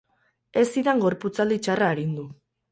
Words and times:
Ez 0.61 0.63
zidan 0.77 1.05
gorputzaldi 1.05 1.61
txarra 1.69 1.93
arindu. 1.97 2.29